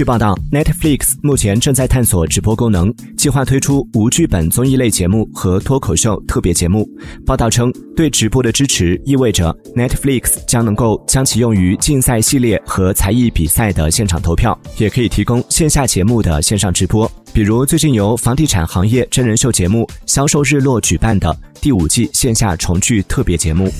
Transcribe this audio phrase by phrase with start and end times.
[0.00, 6.88] 据报道 netflix 目前正在探索直播功能计划推出无剧本综艺类节目和脱口秀特别节目。
[7.26, 23.70] 报道称对直播的支持意味着 netflix 将能够将其用于竞赛系列和才艺比赛的现场投票也可以提供线下节目的线上直播比如最近由房地产行业真人秀节目销售日落举办的第五季线下重聚特别节目。